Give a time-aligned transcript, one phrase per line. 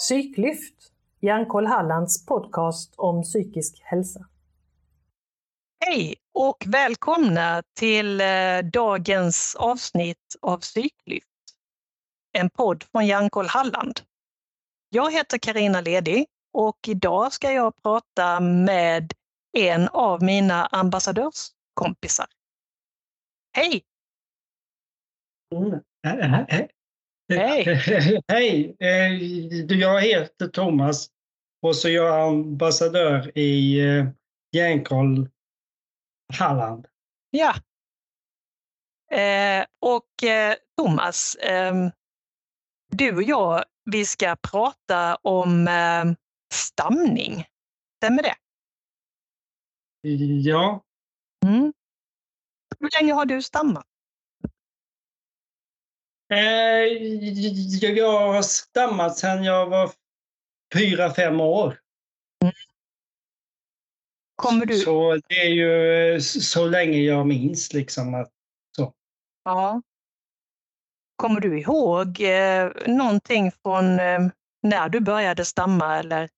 [0.00, 4.26] Psyklyft, Hjärnkoll Hallands podcast om psykisk hälsa.
[5.84, 11.26] Hej och välkomna till eh, dagens avsnitt av Psyklyft.
[12.32, 14.00] En podd från Hjärnkoll Halland.
[14.88, 19.12] Jag heter Karina Ledi och idag ska jag prata med
[19.58, 22.26] en av mina ambassadörskompisar.
[23.52, 23.82] Hej!
[25.54, 25.80] Mm.
[27.30, 27.64] Hej!
[28.28, 28.76] Hej!
[28.80, 31.10] Eh, Jag heter Thomas
[31.62, 34.06] och så är jag ambassadör i eh,
[34.52, 35.28] Hjärnkoll
[36.38, 36.86] Halland.
[37.30, 37.54] Ja.
[39.16, 41.90] Eh, och eh, Thomas, ehm,
[42.90, 46.04] du och jag, vi ska prata om eh,
[46.54, 47.44] stamning.
[47.96, 48.34] Stämmer det?
[50.42, 50.84] Ja,
[51.46, 51.72] Mm.
[52.78, 53.86] Hur länge har du stammat?
[56.30, 59.90] Eh, jag har stammat sedan jag var
[60.74, 61.78] fyra, fem år.
[64.36, 64.78] Kommer du...
[64.78, 68.14] Så det är ju så länge jag minns liksom.
[68.14, 68.30] Att,
[69.44, 69.82] Ja.
[71.16, 74.20] Kommer du ihåg eh, någonting från eh,
[74.62, 76.28] när du började stamma eller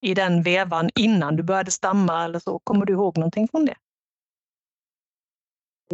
[0.00, 2.58] i den vevan innan du började stamma eller så?
[2.58, 3.74] Kommer du ihåg någonting från det?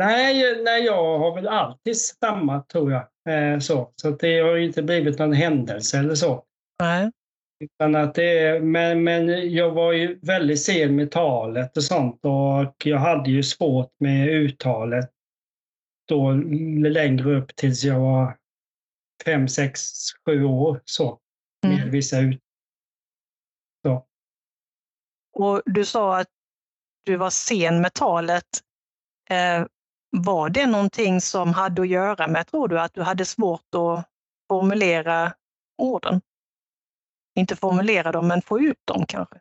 [0.07, 3.09] Nej, nej, jag har väl alltid stammat tror jag.
[3.29, 6.45] Eh, så så det har ju inte blivit någon händelse eller så.
[6.81, 7.11] Nej.
[7.65, 12.87] Utan att det men, men jag var ju väldigt sen med talet och sånt och
[12.87, 15.11] jag hade ju svårt med uttalet
[16.09, 16.33] då
[16.89, 18.37] längre upp tills jag var
[19.25, 19.81] fem, sex,
[20.27, 21.19] sju år så.
[21.67, 21.91] Med Mm.
[21.91, 22.41] vissa ut.
[23.87, 24.07] Så.
[25.33, 26.29] Och du sa att
[27.05, 28.45] du var sen med talet.
[29.31, 29.67] Eh,
[30.11, 34.09] var det någonting som hade att göra med, tror du, att du hade svårt att
[34.49, 35.33] formulera
[35.79, 36.21] orden?
[37.39, 39.41] Inte formulera dem, men få ut dem kanske?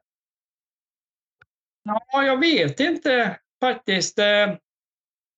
[1.84, 4.19] Ja, jag vet inte faktiskt.
[4.19, 4.56] Eh,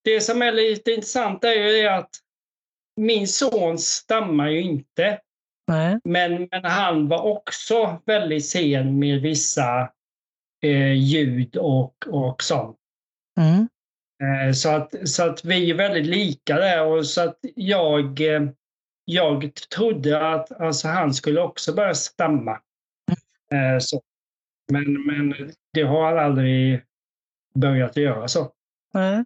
[0.03, 2.09] Det som är lite intressant är ju att
[2.95, 5.19] min son stammar ju inte.
[5.67, 5.99] Nej.
[6.03, 9.91] Men, men han var också väldigt sen med vissa
[10.63, 12.77] eh, ljud och, och sånt.
[13.39, 13.69] Mm.
[14.21, 16.85] Eh, så, att, så att vi är väldigt lika där.
[16.85, 18.49] Och så att jag, eh,
[19.05, 22.61] jag trodde att alltså, han skulle också börja stamma.
[23.51, 24.01] Eh, så.
[24.71, 26.85] Men, men det har han aldrig
[27.53, 28.51] börjat göra så.
[28.93, 29.25] Mm.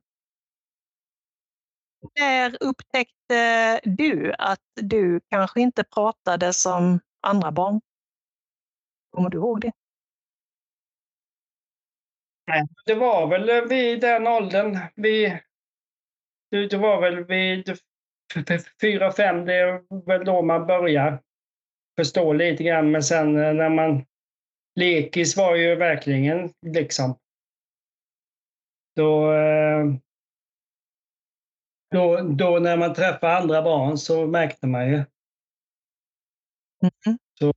[2.20, 7.82] När upptäckte du att du kanske inte pratade som andra barn?
[9.12, 9.72] Kommer du ihåg det?
[12.86, 14.78] Det var väl vid den åldern.
[14.96, 15.42] Vi,
[16.50, 17.78] det, var väl vid
[18.82, 21.22] fyra, fem, det är väl då man börjar
[21.98, 22.92] förstå lite grann.
[22.92, 24.06] Men sen eh, när man...
[24.80, 27.20] Lekis var ju verkligen liksom...
[28.96, 29.86] Då, eh,
[31.92, 34.96] då, då när man träffar andra barn så märkte man ju.
[34.96, 35.08] Mm.
[37.40, 37.54] Så,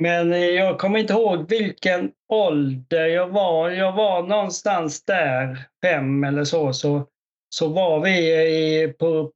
[0.00, 3.70] men eh, jag kommer inte ihåg vilken ålder jag var.
[3.70, 6.72] Jag var någonstans där, fem eller så.
[6.72, 7.08] Så,
[7.48, 9.32] så var vi eh, i, på,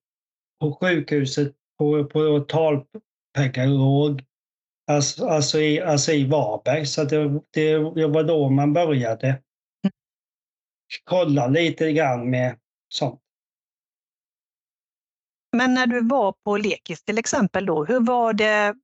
[0.61, 4.25] på sjukhuset på, på talpedagog.
[4.91, 6.87] Alltså, alltså, i, alltså i Varberg.
[6.87, 9.43] Så det, det var då man började
[11.05, 12.59] kolla lite grann med
[12.89, 13.21] sånt.
[15.57, 18.75] Men när du var på lekis till exempel då, hur var det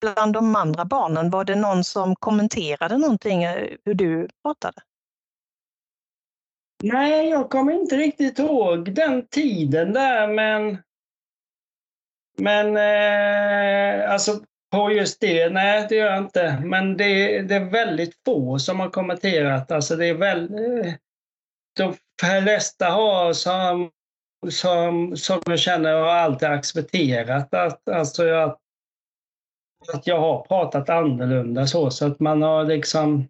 [0.00, 1.30] bland de andra barnen?
[1.30, 4.82] Var det någon som kommenterade någonting eh, hur du pratade?
[6.82, 10.78] Nej, jag kommer inte riktigt ihåg den tiden där, men...
[12.38, 14.40] Men eh, alltså
[14.70, 16.62] på just det, nej det gör jag inte.
[16.64, 19.70] Men det, det är väldigt få som har kommenterat.
[19.70, 20.54] Alltså det är väl...
[20.54, 20.94] Eh,
[21.76, 23.90] de flesta har som,
[24.50, 28.59] som, som jag känner har alltid accepterat att, alltså att,
[29.94, 33.28] att jag har pratat annorlunda så, så att man har liksom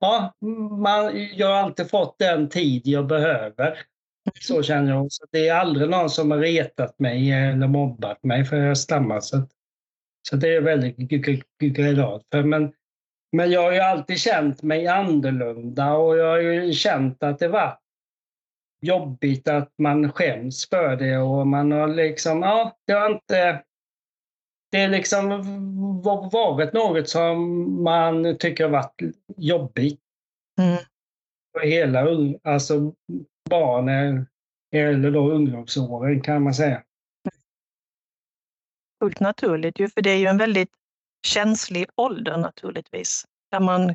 [0.00, 0.32] Ja,
[0.70, 3.78] man, jag har alltid fått den tid jag behöver.
[4.40, 5.12] Så känner jag.
[5.12, 9.20] Så det är aldrig någon som har retat mig eller mobbat mig för jag stammar.
[9.20, 9.50] Så, att-
[10.28, 10.96] så det är jag väldigt
[11.58, 12.42] glad för.
[12.42, 12.72] Men,
[13.32, 17.48] men jag har ju alltid känt mig annorlunda och jag har ju känt att det
[17.48, 17.78] var
[18.82, 23.62] jobbigt att man skäms för det och man har liksom, ja, det har inte
[24.70, 25.28] det är liksom
[26.32, 29.02] varit något som man tycker har varit
[29.36, 30.00] jobbigt
[30.58, 30.78] Mm.
[31.52, 32.06] för hela
[32.42, 32.94] alltså
[33.50, 34.26] barnen
[34.74, 36.82] eller då ungdomsåren kan man säga.
[39.02, 40.70] fullt naturligt ju, för det är ju en väldigt
[41.26, 43.94] känslig ålder naturligtvis, där man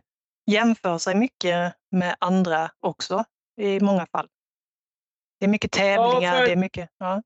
[0.51, 3.23] jämför sig mycket med andra också
[3.61, 4.27] i många fall.
[5.39, 6.45] Det är mycket tävlingar, ja, för...
[6.45, 6.89] det är mycket...
[6.97, 7.23] Ja.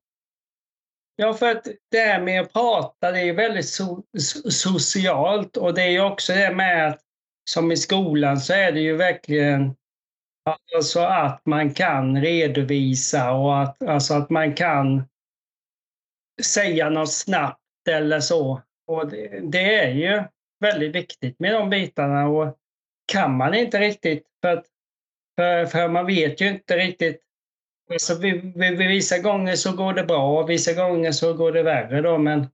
[1.20, 4.02] Ja, för att det här med att prata, det är väldigt so
[4.50, 7.00] socialt och det är också det med att
[7.50, 9.74] som i skolan så är det ju verkligen
[10.76, 15.02] alltså att man kan redovisa och att, alltså att man kan
[16.42, 18.62] säga något snabbt eller så.
[18.86, 20.22] Och det, det är ju
[20.60, 22.56] väldigt viktigt med de bitarna och
[23.12, 24.66] kan man inte riktigt för, att,
[25.36, 27.27] för, för man vet ju inte riktigt
[27.90, 32.02] Alltså, vi, vi, vissa gånger så går det bra, vissa gånger så går det värre
[32.02, 32.48] då, men,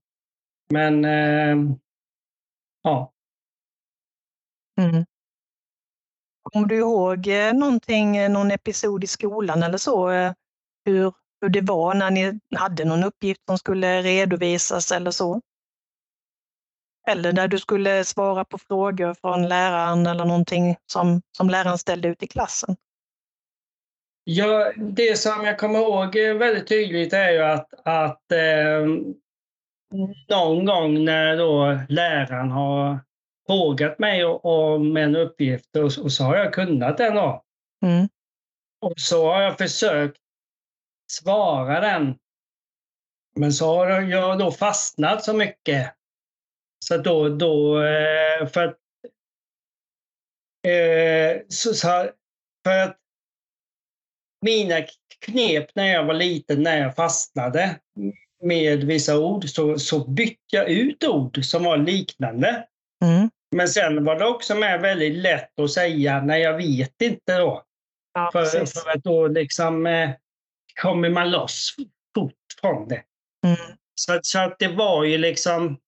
[0.71, 1.77] men eh,
[2.83, 3.13] ja.
[4.81, 5.05] Mm.
[6.43, 10.33] Kommer du ihåg eh, någonting, eh, någon episod i skolan eller så, eh,
[10.85, 15.41] hur, hur det var när ni hade någon uppgift som skulle redovisas eller så?
[17.07, 22.09] Eller där du skulle svara på frågor från läraren eller någonting som, som läraren ställde
[22.09, 22.77] ut i klassen?
[24.25, 28.87] Ja, det som jag kommer ihåg väldigt tydligt är ju att, att eh,
[30.29, 32.99] någon gång när då läraren har
[33.47, 37.15] frågat mig om en uppgift och, och så har jag kunnat den.
[37.15, 37.45] Då.
[37.83, 38.09] Mm.
[38.81, 40.21] Och så har jag försökt
[41.13, 42.19] svara den.
[43.37, 45.95] Men så har jag då fastnat så mycket.
[46.85, 48.79] Så då, då eh, för att,
[50.67, 52.11] eh, så, så,
[52.65, 53.04] för att
[54.45, 54.75] mina
[55.25, 57.79] knep när jag var liten, när jag fastnade
[58.43, 62.67] med vissa ord, så, så bytte jag ut ord som var liknande.
[63.05, 63.31] Mm.
[63.57, 67.63] Men sen var det också med väldigt lätt att säga, nej jag vet inte då.
[68.15, 70.11] Ja, för, för, att då liksom eh,
[70.83, 71.75] kommer man loss
[72.15, 73.03] fort från det.
[73.47, 73.57] Mm.
[73.95, 75.79] Så, så att det var ju liksom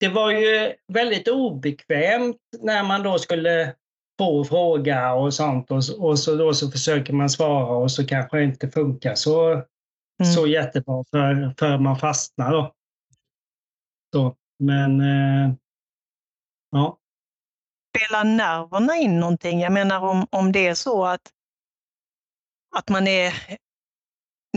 [0.00, 3.74] det var ju väldigt obekvämt när man då skulle
[4.18, 8.36] få fråga och sånt och, och så då så försöker man svara och så kanske
[8.36, 10.32] det inte funkar så, mm.
[10.34, 12.74] så jättebra för, för man fastnar då.
[14.12, 15.54] Så, men eh,
[16.70, 16.98] ja.
[17.96, 19.60] Spelar nerverna in någonting?
[19.60, 21.32] Jag menar om, om det är så att,
[22.76, 23.34] att man är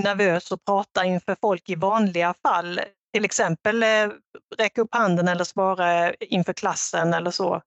[0.01, 2.79] nervös och pratar inför folk i vanliga fall,
[3.13, 4.09] till exempel eh,
[4.57, 7.61] räcka upp handen eller svara inför klassen eller så,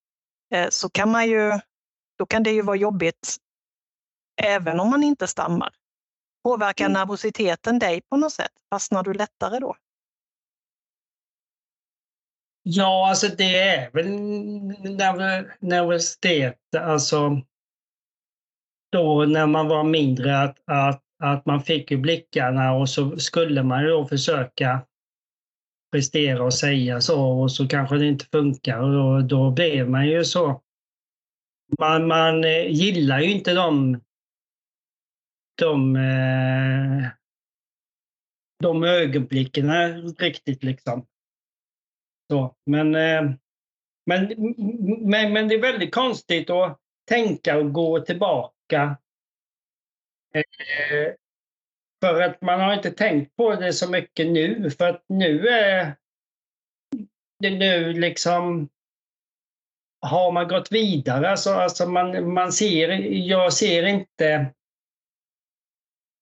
[0.54, 1.60] eh, så kan man ju
[2.18, 3.36] då kan det ju vara jobbigt
[4.42, 5.74] även om man inte stammar.
[6.44, 6.92] Påverkar mm.
[6.92, 8.52] nervositeten dig på något sätt?
[8.70, 9.76] Fastnar du lättare då?
[12.62, 14.06] Ja, alltså det är väl
[15.60, 17.40] nervositet, alltså
[18.92, 23.62] då när man var mindre att, att, att man fick ju blickarna och så skulle
[23.62, 24.80] man ju då försöka
[25.92, 30.06] prestera och säga så och så kanske det inte funkar och då, då blev man
[30.06, 30.63] ju så
[31.78, 34.00] man, man eh, gillar ju inte de,
[35.58, 35.94] de,
[38.62, 39.70] de ögonblicken
[40.18, 40.62] riktigt.
[40.62, 41.06] liksom.
[42.30, 43.22] Så, men, eh,
[44.06, 44.34] men,
[45.10, 48.96] men, men det är väldigt konstigt att tänka och gå tillbaka.
[52.00, 55.96] För att man har inte tänkt på det så mycket nu, för att nu är
[57.38, 58.68] det nu liksom
[60.04, 64.52] har man gått vidare, alltså, alltså man, man ser, jag ser inte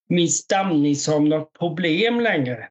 [0.09, 2.69] min stamning som något problem längre.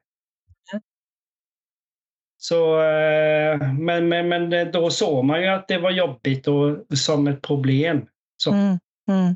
[2.38, 7.28] Så, eh, men, men, men då såg man ju att det var jobbigt och som
[7.28, 8.08] ett problem.
[8.38, 8.52] Så.
[8.52, 9.36] Mm, mm.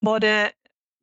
[0.00, 0.52] Var det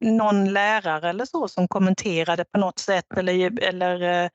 [0.05, 4.29] någon lärare eller så som kommenterade på något sätt eller, eller eh,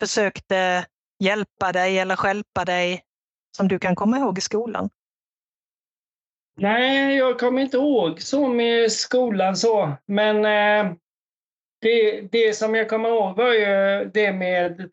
[0.00, 0.86] försökte
[1.18, 3.02] hjälpa dig eller skälpa dig
[3.56, 4.90] som du kan komma ihåg i skolan?
[6.58, 10.92] Nej, jag kommer inte ihåg så med skolan så, men eh,
[11.80, 14.90] det, det som jag kommer ihåg var ju det med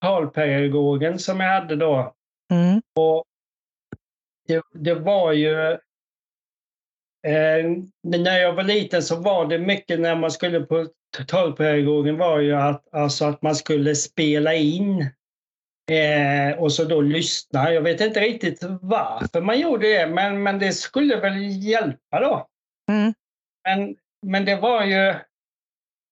[0.00, 2.14] talpedagogen som jag hade då.
[2.52, 2.82] Mm.
[2.94, 3.24] Och
[4.46, 5.72] det, det var ju
[7.26, 7.66] eh,
[8.02, 10.88] när jag var liten så var det mycket när man skulle på
[11.26, 15.10] talpedagogen var ju att, alltså att man skulle spela in
[15.90, 17.72] Eh, och så då lyssna.
[17.72, 22.46] Jag vet inte riktigt varför man gjorde det, men, men det skulle väl hjälpa då.
[22.90, 23.14] Mm.
[23.64, 25.14] Men, men det var ju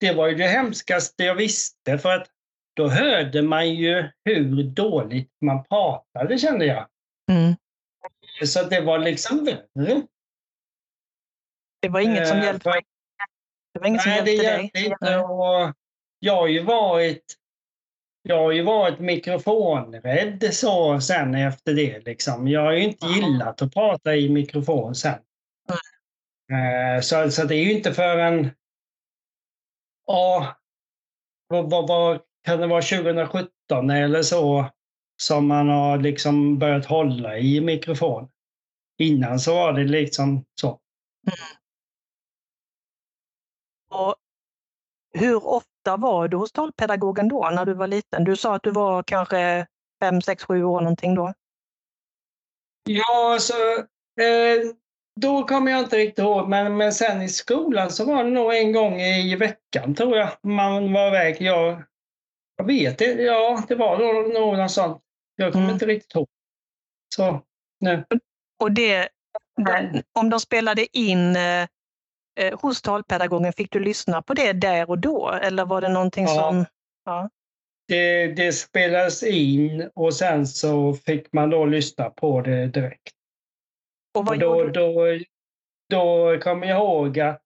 [0.01, 2.31] det var ju det hemskaste jag visste för att
[2.77, 6.89] då hörde man ju hur dåligt man pratade kände jag.
[7.31, 7.55] Mm.
[8.45, 10.03] Så det var liksom värre.
[11.83, 12.71] Det var inget som eh, hjälpte,
[13.75, 14.87] det var inget nej, som hjälpte det hjälpte dig?
[14.87, 15.19] Inte.
[15.19, 15.75] Och
[16.19, 17.37] jag har ju varit
[18.29, 22.05] jag har ju varit mikrofonrädd så sen efter det.
[22.05, 22.49] Liksom.
[22.49, 25.19] Jag har ju inte gillat att prata i mikrofon sen.
[26.53, 27.03] Mm.
[27.03, 28.51] Så, så det är ju inte förrän...
[30.07, 30.57] Ja,
[31.49, 34.71] vad, vad, vad kan det vara 2017 eller så
[35.23, 38.29] som man har liksom börjat hålla i mikrofon.
[38.99, 40.69] Innan så var det liksom så.
[41.27, 41.57] Mm.
[43.91, 44.15] Och
[45.17, 48.25] hur ofta var du hos talpedagogen då när du var liten?
[48.25, 49.67] Du sa att du var kanske
[50.01, 51.33] fem, sex, sju år någonting då?
[52.89, 53.55] Ja, alltså,
[54.21, 54.73] eh,
[55.21, 58.55] då kommer jag inte riktigt ihåg, men, men sen i skolan så var det nog
[58.55, 61.37] en gång i veckan tror jag man var iväg.
[61.41, 61.83] Jag,
[62.57, 65.03] jag vet inte, ja det var nog något sånt.
[65.37, 65.75] Jag kommer mm.
[65.75, 66.29] inte riktigt ihåg.
[67.15, 67.43] Så,
[67.81, 68.05] nu.
[68.61, 69.09] Och det,
[70.13, 71.69] om de spelade in eh,
[72.37, 75.31] eh, hos talpedagogen, fick du lyssna på det där och då?
[75.43, 76.35] Eller var det någonting ja.
[76.35, 76.65] som...
[77.05, 77.31] Ja.
[77.89, 83.15] Det, det spelades in och sen så fick man då lyssna på det direkt.
[84.15, 85.19] Och, och då, då,
[85.91, 87.43] då kommer jag ihåg att,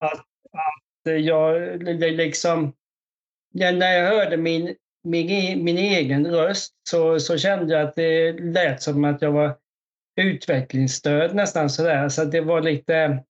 [0.00, 2.72] att, att jag liksom...
[3.54, 8.82] När jag hörde min, min, min egen röst så, så kände jag att det lät
[8.82, 9.56] som att jag var
[10.20, 12.08] utvecklingsstöd nästan sådär.
[12.08, 13.24] Så det var lite...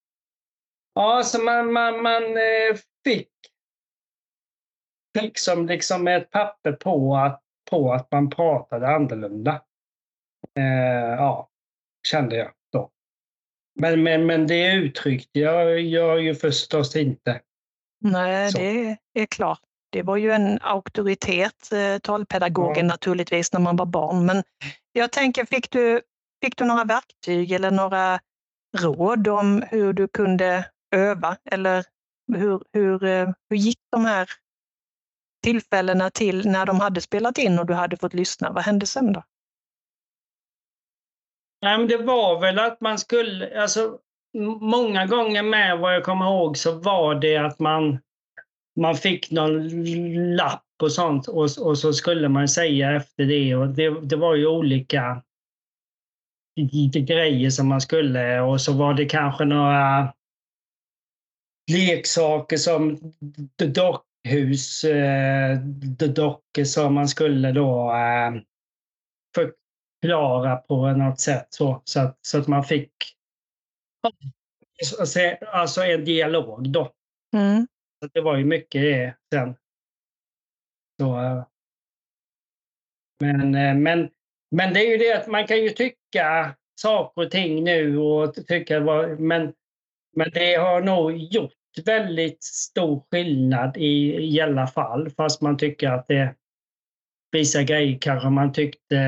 [0.94, 3.28] Ja, så man, man, man eh, fick,
[5.18, 9.62] fick som liksom ett papper på att, på att man pratade annorlunda.
[10.58, 11.48] Eh, ja,
[12.08, 12.90] kände jag då.
[13.80, 17.40] Men, men, men det uttryckte jag, jag ju förstås inte.
[18.00, 18.58] Nej, så.
[18.58, 19.60] det är klart.
[19.90, 22.92] Det var ju en auktoritet, eh, talpedagogen ja.
[22.92, 24.26] naturligtvis, när man var barn.
[24.26, 24.42] Men
[24.92, 26.00] jag tänker, fick du,
[26.44, 28.20] fick du några verktyg eller några
[28.78, 31.36] råd om hur du kunde öva?
[31.50, 31.84] Eller
[32.32, 34.28] hur, hur, eh, hur gick de här
[35.42, 38.52] tillfällena till när de hade spelat in och du hade fått lyssna?
[38.52, 39.22] Vad hände sen då?
[41.62, 43.98] Nej, men det var väl att man skulle, alltså
[44.60, 47.98] många gånger med vad jag kommer ihåg så var det att man,
[48.80, 49.68] man fick någon
[50.36, 54.34] lapp och sånt och, och så skulle man säga efter det och det, det var
[54.34, 55.22] ju olika
[56.94, 60.12] grejer som man skulle och så var det kanske några
[61.70, 63.12] leksaker som
[63.56, 65.58] dockhus, eh,
[66.08, 68.42] dockor som man skulle då eh,
[69.34, 72.92] förklara på något sätt så, så, att, så att man fick
[75.46, 76.92] alltså en dialog då.
[77.36, 77.66] Mm.
[78.00, 79.54] Så det var ju mycket det sen.
[81.00, 81.44] Så, eh,
[83.20, 84.10] men, eh, men,
[84.50, 88.34] men det är ju det att man kan ju tycka saker och ting nu och
[88.34, 88.80] tycka
[89.18, 89.54] men,
[90.16, 91.52] men det har nog gjort
[91.84, 96.34] väldigt stor skillnad i, i alla fall, fast man tycker att det
[97.30, 98.98] vissa grejer kanske man tyckte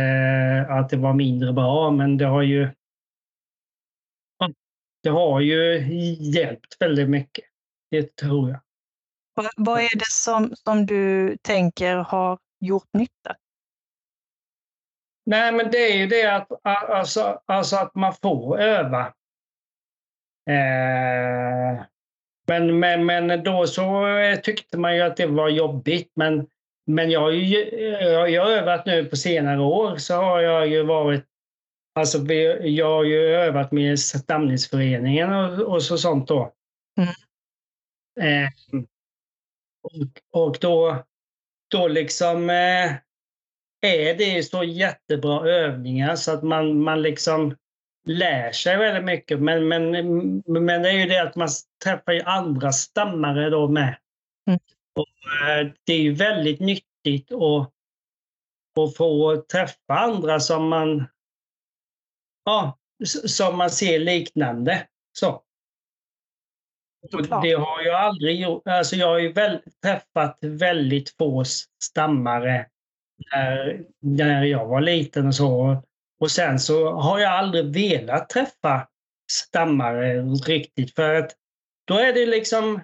[0.68, 2.68] att det var mindre bra, men det har ju
[5.02, 5.86] det har ju
[6.20, 7.44] hjälpt väldigt mycket.
[7.90, 8.60] Det tror jag.
[9.56, 13.36] Vad är det som, som du tänker har gjort nytta?
[15.26, 19.14] Nej, men det är ju det att, alltså, alltså att man får öva.
[20.50, 21.84] Eh,
[22.46, 24.06] men, men, men då så
[24.42, 26.12] tyckte man ju att det var jobbigt.
[26.16, 26.46] Men,
[26.86, 27.58] men jag har ju
[28.28, 31.24] jag har övat nu på senare år så har jag ju varit
[31.96, 32.18] Alltså,
[32.62, 36.52] jag har ju övat med stamningsföreningen och, och så sånt då.
[36.98, 37.08] Mm.
[38.20, 38.50] Eh,
[39.82, 41.04] och, och då,
[41.70, 42.92] då liksom eh,
[43.80, 47.56] är det så jättebra övningar så att man, man liksom
[48.04, 49.40] lär sig väldigt mycket.
[49.40, 49.90] Men, men,
[50.46, 51.48] men det är ju det att man
[51.84, 53.96] träffar ju andra stammare då med.
[54.46, 54.60] Mm.
[54.94, 57.72] Och, eh, det är ju väldigt nyttigt att,
[58.80, 61.06] att få träffa andra som man,
[62.44, 62.78] ja,
[63.26, 64.86] som man ser liknande.
[65.12, 65.40] Så.
[67.42, 68.68] Det har jag aldrig gjort.
[68.68, 71.44] Alltså jag har ju väl, träffat väldigt få
[71.82, 72.66] stammare
[73.32, 75.82] när, när jag var liten och så.
[76.20, 78.88] Och sen så har jag aldrig velat träffa
[79.32, 81.32] stammare riktigt för att
[81.86, 82.80] då är det liksom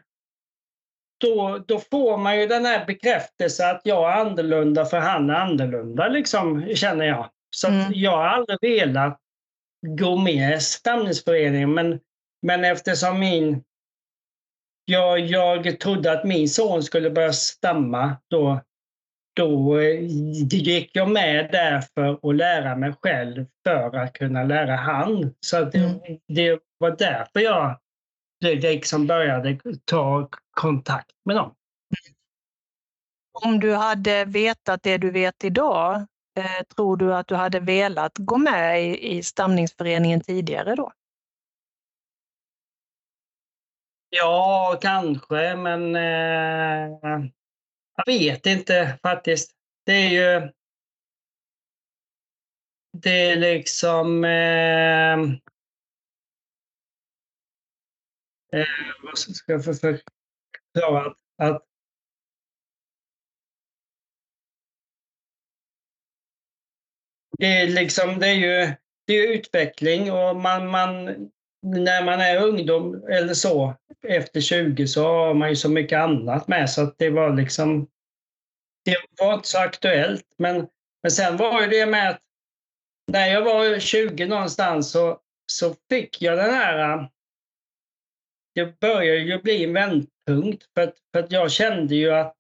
[1.20, 5.34] då, då får man ju den här bekräftelsen att jag är annorlunda för han är
[5.34, 7.30] annorlunda, liksom, känner jag.
[7.50, 7.92] Så mm.
[7.94, 9.18] jag har aldrig velat
[9.98, 12.00] gå med i stamningsföreningen, men,
[12.42, 13.64] men eftersom min...
[14.84, 18.60] Jag, jag trodde att min son skulle börja stamma då
[19.40, 20.00] då eh,
[20.52, 25.34] gick jag med där för att lära mig själv för att kunna lära han.
[25.40, 26.00] Så det, mm.
[26.28, 27.78] det var därför jag
[28.44, 31.54] liksom började ta kontakt med dem.
[33.44, 35.94] Om du hade vetat det du vet idag,
[36.38, 40.92] eh, tror du att du hade velat gå med i, i stamningsföreningen tidigare då?
[44.10, 47.30] Ja, kanske, men eh,
[48.06, 49.52] jag vet inte faktiskt.
[49.84, 50.52] Det är ju...
[52.92, 54.24] Det är liksom...
[54.24, 55.18] Eh,
[58.60, 58.66] eh,
[59.02, 61.06] vad ska jag förklara?
[61.06, 61.66] Att, att
[67.38, 68.74] det är liksom, det är ju
[69.06, 71.16] det är utveckling och man, man,
[71.62, 73.74] när man är ungdom eller så,
[74.06, 77.88] efter 20 så har man ju så mycket annat med så att det var liksom,
[78.84, 80.34] det var inte så aktuellt.
[80.38, 80.68] Men,
[81.02, 82.22] men sen var ju det med att
[83.12, 85.20] när jag var 20 någonstans så,
[85.52, 87.08] så fick jag den här,
[88.54, 92.36] det började ju bli en vändpunkt för att, för att jag kände ju att,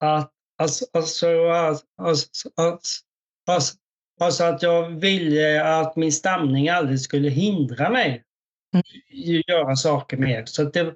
[0.00, 3.04] att Alltså, alltså, alltså, alltså,
[3.46, 3.76] alltså,
[4.24, 8.22] att jag ville att min stamning aldrig skulle hindra mig
[8.74, 9.42] mm.
[9.46, 10.44] göra saker mer.
[10.44, 10.94] Så det,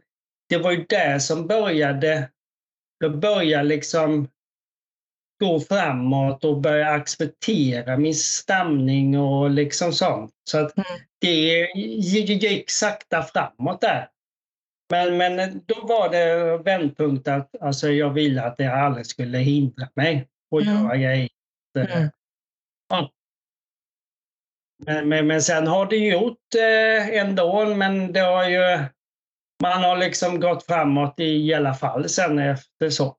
[0.48, 2.30] det var ju det som började.
[2.98, 4.28] Jag började liksom
[5.40, 10.32] gå framåt och börja acceptera min stamning och liksom sånt.
[10.50, 10.86] Så att mm.
[11.20, 14.08] det gick sakta framåt där.
[14.90, 19.88] Men, men då var det vändpunkt att alltså, jag ville att det aldrig skulle hindra
[19.94, 20.74] mig att mm.
[20.74, 21.28] göra grejer.
[21.76, 22.08] Mm.
[22.88, 23.10] Ja.
[24.84, 28.84] Men, men, men, sen har det gjort eh, ändå, men det har ju...
[29.62, 33.16] Man har liksom gått framåt i alla fall sen efter så.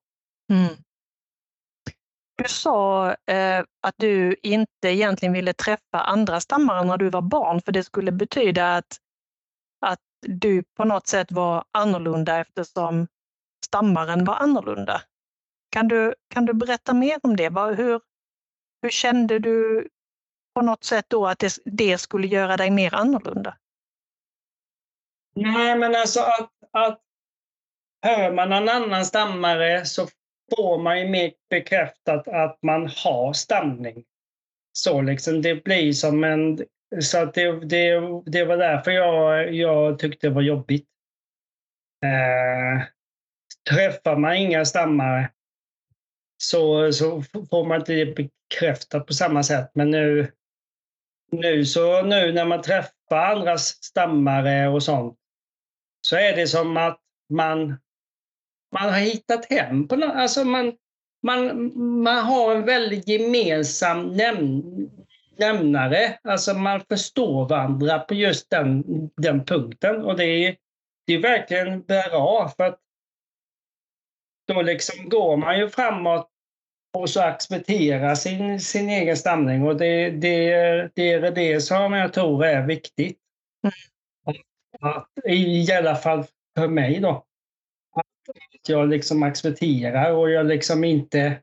[0.52, 0.74] Mm.
[2.36, 7.62] Du sa eh, att du inte egentligen ville träffa andra stammare när du var barn,
[7.62, 8.96] för det skulle betyda att,
[9.86, 13.06] att du på något sätt var annorlunda eftersom
[13.66, 15.02] stammaren var annorlunda.
[15.70, 17.48] Kan du, kan du berätta mer om det?
[17.76, 18.00] Hur,
[18.82, 19.88] hur kände du
[20.58, 23.56] på något sätt då att det, det skulle göra dig mer annorlunda?
[25.34, 27.00] Nej, men alltså att, att
[28.06, 30.06] hör man någon annan stammare så
[30.56, 34.04] får man ju mer bekräftat att man har stamning.
[34.72, 36.64] Så liksom, det blir som en
[37.00, 40.88] så att det, det, det var därför jag, jag tyckte det var jobbigt.
[42.04, 42.86] Eh,
[43.70, 45.30] träffar man inga stammare
[46.42, 49.70] så, så får man inte det bekräftat på samma sätt.
[49.74, 50.32] Men nu,
[51.30, 55.18] nu, så, nu när man träffar andra stammare och sånt
[56.00, 57.76] så är det som att man,
[58.72, 59.88] man har hittat hem.
[59.88, 60.72] På något, alltså man,
[61.22, 64.62] man, man har en väldigt gemensam näm,
[65.38, 66.18] nämnare.
[66.24, 68.84] Alltså man förstår varandra på just den,
[69.16, 70.56] den punkten och det är,
[71.06, 72.80] det är verkligen bra för att
[74.46, 76.30] då liksom går man ju framåt
[76.98, 80.50] och så accepterar sin, sin egen stamning och det, det,
[80.94, 83.18] det är det som jag tror är viktigt.
[84.80, 86.24] Att, I alla fall
[86.56, 87.24] för mig då.
[87.96, 91.42] Att jag liksom accepterar och jag liksom inte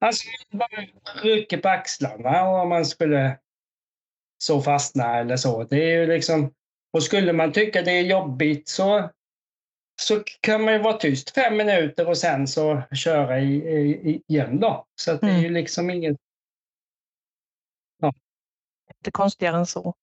[0.00, 0.86] Alltså, bara
[1.22, 3.38] rycker på axlarna om man skulle
[4.38, 5.64] så fastna eller så.
[5.64, 6.54] Det är ju liksom,
[6.92, 9.10] och skulle man tycka det är jobbigt så,
[9.96, 14.60] så kan man ju vara tyst fem minuter och sen så köra i, i, igen
[14.60, 14.86] då.
[14.94, 15.52] Så att det är ju mm.
[15.52, 16.16] liksom inget...
[17.98, 18.12] Ja.
[18.98, 19.94] Inte konstigare än så.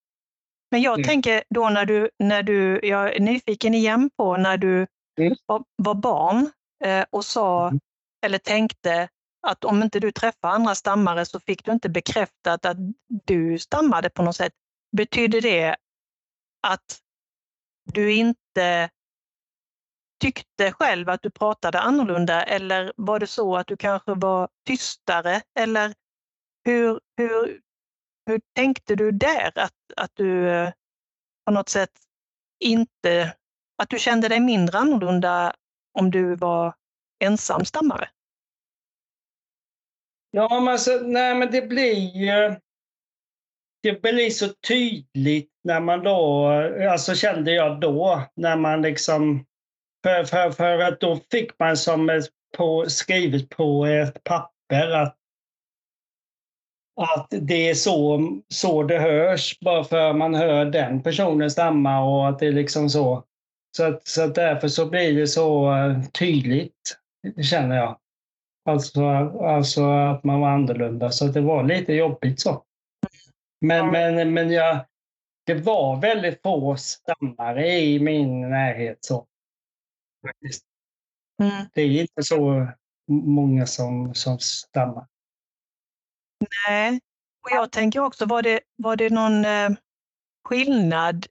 [0.71, 1.03] Men jag mm.
[1.03, 4.87] tänker då när du, när du, jag är nyfiken igen på när du
[5.19, 5.35] mm.
[5.45, 6.51] var, var, barn
[6.83, 7.79] eh, och sa mm.
[8.25, 9.09] eller tänkte
[9.47, 12.77] att om inte du träffar andra stammare så fick du inte bekräftat att
[13.07, 14.53] du stammade på något sätt.
[14.97, 15.75] Betyder det
[16.67, 16.99] att
[17.93, 18.89] du inte
[20.23, 25.41] tyckte själv att du pratade annorlunda eller var det så att du kanske var tystare?
[25.59, 25.93] Eller
[26.65, 27.61] hur, hur,
[28.25, 30.71] hur tänkte du där att, att du eh,
[31.45, 31.91] på något sätt
[32.59, 33.35] inte,
[33.83, 35.55] att du kände dig mindre annorlunda
[35.99, 36.75] om du var
[37.23, 38.09] ensam stammare?
[40.31, 42.55] Ja, men alltså, nej, men det blir ju...
[43.81, 46.47] Det blir så tydligt när man då,
[46.91, 49.45] alltså kände jag då, när man liksom...
[50.03, 52.21] För, för, för att då fick man som
[52.57, 55.17] på, skrivet på ett papper att,
[57.01, 62.29] att det är så, så det hörs, bara för man hör den personen stamma och
[62.29, 63.23] att det är liksom så.
[63.77, 65.73] Så, att, så att därför så blir det så
[66.19, 66.97] tydligt,
[67.41, 67.97] känner jag.
[68.69, 69.05] Alltså,
[69.41, 72.63] alltså att man var annorlunda, så det var lite jobbigt så.
[73.61, 74.85] Men, men, men jag,
[75.45, 78.97] det var väldigt få stammare i min närhet.
[79.01, 79.25] så.
[81.41, 81.65] Mm.
[81.73, 82.67] Det är inte så
[83.07, 85.07] många som, som stammar.
[86.67, 86.99] Nej,
[87.43, 89.69] och jag tänker också, var det, var det någon eh,
[90.43, 91.27] skillnad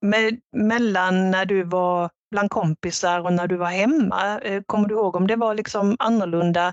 [0.00, 4.40] med, mellan när du var bland kompisar och när du var hemma?
[4.40, 6.72] Eh, kommer du ihåg om det var liksom annorlunda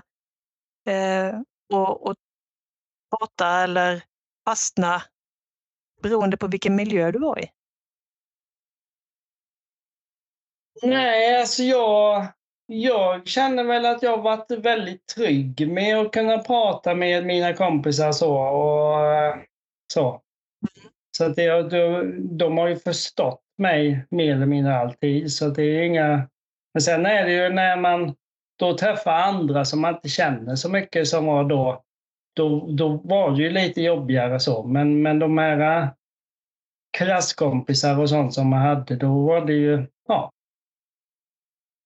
[0.88, 1.40] eh,
[1.72, 2.16] och, och
[3.10, 4.02] prata eller
[4.48, 5.02] fastna
[6.02, 7.50] beroende på vilken miljö du var i?
[10.82, 12.26] Nej, alltså jag,
[12.66, 18.12] jag känner väl att jag varit väldigt trygg med att kunna prata med mina kompisar
[18.12, 18.38] så.
[18.38, 19.36] Och, eh,
[19.92, 20.20] så.
[21.16, 25.32] så att det, de, de har ju förstått mig mer eller mindre alltid.
[25.32, 26.28] Så det är inga...
[26.74, 28.14] Men sen är det ju när man
[28.58, 31.82] då träffar andra som man inte känner så mycket som var då.
[32.36, 34.62] Då, då var det ju lite jobbigare så.
[34.62, 35.88] Men, men de här eh,
[36.98, 39.86] klasskompisar och sånt som man hade, då var det ju...
[40.08, 40.30] Ja,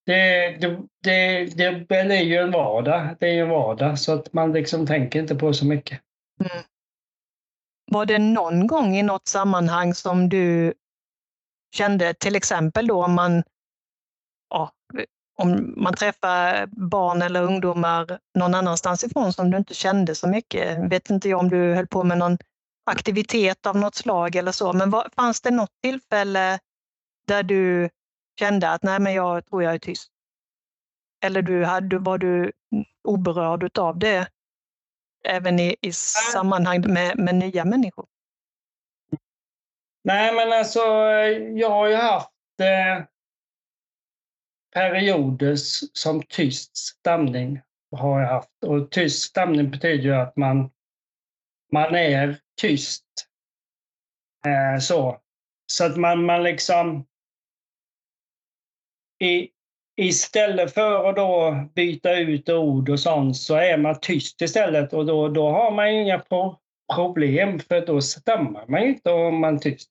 [0.07, 3.17] det, det, det, det, är ju en vardag.
[3.21, 6.01] Det är ju en vardag, så att man liksom tänker inte på så mycket.
[6.41, 6.65] Mm.
[7.91, 10.75] Var det någon gång i något sammanhang som du
[11.75, 13.43] kände, till exempel då om man,
[14.51, 14.73] ja,
[15.39, 20.79] om man träffar barn eller ungdomar någon annanstans ifrån som du inte kände så mycket.
[20.91, 22.39] Vet inte jag om du höll på med någon
[22.91, 26.59] aktivitet av något slag eller så, men var, fanns det något tillfälle
[27.27, 27.91] där du
[28.39, 30.11] kände att nej, men jag tror jag är tyst?
[31.25, 32.53] Eller du hade, var du
[33.05, 34.29] oberörd av det
[35.25, 38.07] även i, i sammanhang med, med nya människor?
[40.05, 40.81] Nej, men alltså
[41.59, 43.05] jag har ju haft eh,
[44.75, 45.57] perioder
[45.93, 47.61] som tyst stamning.
[47.97, 48.65] Har jag haft.
[48.67, 50.71] Och tyst stamning betyder ju att man,
[51.73, 53.05] man är tyst.
[54.47, 55.21] Eh, så.
[55.67, 57.07] så att man, man liksom
[59.25, 59.49] i,
[59.97, 65.07] istället för att då byta ut ord och sånt så är man tyst istället och
[65.07, 66.57] då, då har man inga pro
[66.95, 69.89] problem för då stammar man ju inte om man är tyst.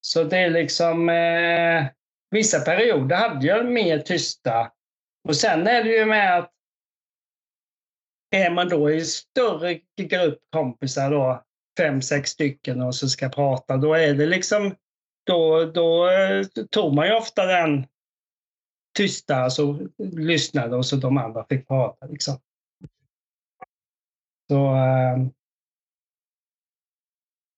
[0.00, 1.84] Så det är liksom eh,
[2.30, 4.72] vissa perioder hade jag mer tysta
[5.28, 6.52] och sen är det ju med att
[8.30, 11.44] är man då i större grupp kompisar då,
[11.78, 14.74] fem, sex stycken och så ska prata, då är det liksom
[15.26, 17.86] då, då eh, tog man ju ofta den
[18.98, 22.06] tysta så lyssnade och så de andra fick prata.
[22.06, 22.40] Liksom.
[24.48, 25.30] Så, ehm,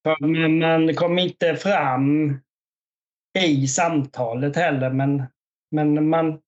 [0.03, 0.27] för
[0.61, 2.39] man kom inte fram
[3.39, 5.25] i samtalet heller, men,
[5.71, 6.41] men man,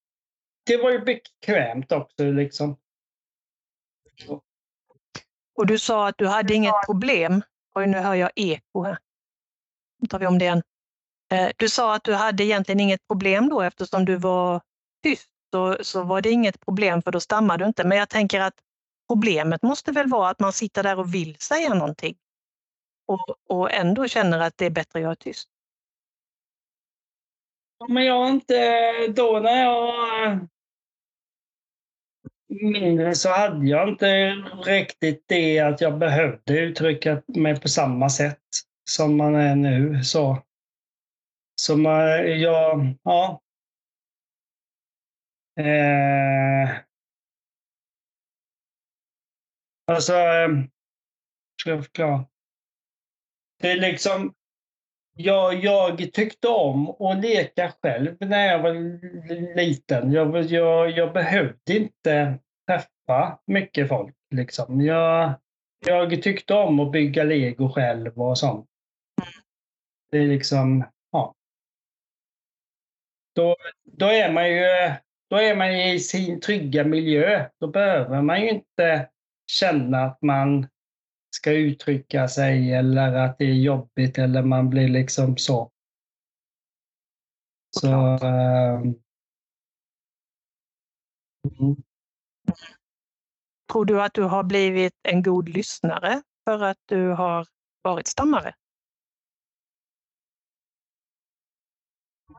[0.66, 2.24] det var ju bekvämt också.
[2.24, 2.76] Liksom.
[5.55, 7.42] Och du sa att du hade inget problem.
[7.74, 8.98] Oj, nu hör jag eko här.
[9.98, 10.62] Nu tar vi om det igen.
[11.33, 14.61] Eh, du sa att du hade egentligen inget problem då eftersom du var
[15.02, 17.84] tyst så, så var det inget problem för då stammar du inte.
[17.84, 18.54] Men jag tänker att
[19.08, 22.16] problemet måste väl vara att man sitter där och vill säga någonting
[23.06, 25.48] och, och ändå känner att det är bättre att göra tyst.
[27.88, 28.54] Men jag inte,
[29.08, 30.48] då när jag var
[32.48, 34.30] mindre så hade jag inte
[34.66, 38.38] riktigt det att jag behövde uttrycka mig på samma sätt
[38.90, 40.04] som man är nu.
[40.04, 40.38] Så,
[41.54, 43.40] så man, jag, ja,
[45.56, 46.70] Eh,
[49.86, 50.48] alltså, eh,
[51.60, 52.26] ska jag förklara?
[53.60, 54.34] Det är liksom,
[55.16, 58.74] jag, jag tyckte om att leka själv när jag var
[59.56, 60.12] liten.
[60.12, 64.16] Jag, jag, jag behövde inte träffa mycket folk.
[64.30, 64.80] Liksom.
[64.80, 65.34] Jag,
[65.86, 68.68] jag tyckte om att bygga lego själv och sånt.
[70.10, 71.34] Det är liksom, ja.
[73.34, 74.92] Då, då är man ju
[75.33, 77.49] då är man i sin trygga miljö.
[77.61, 79.09] Då behöver man ju inte
[79.47, 80.68] känna att man
[81.37, 85.73] ska uttrycka sig eller att det är jobbigt eller man blir liksom så.
[87.81, 87.88] Så...
[88.14, 88.81] Äh,
[91.61, 91.77] mm.
[93.73, 97.47] Tror du att du har blivit en god lyssnare för att du har
[97.83, 98.55] varit stammare?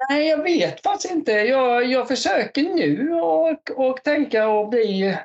[0.09, 1.31] Nej, jag vet faktiskt inte.
[1.31, 5.17] Jag, jag försöker nu och, och tänka och bli